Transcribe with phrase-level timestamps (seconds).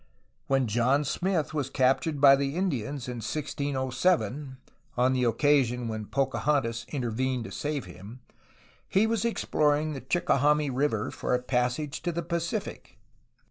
[0.47, 4.57] When John Smith was captured by the Indians in 1607
[4.97, 8.19] (on the occasion when Pocahontas intervened to save him)
[8.89, 12.97] he was exploring the Chickahominy River for a passage to the Pacific.